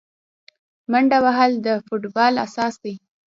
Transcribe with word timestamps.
منډه 0.91 1.17
وهل 1.25 1.51
د 1.65 1.67
فوټبال 1.85 2.33
اساس 2.45 2.73
دی. 2.83 2.93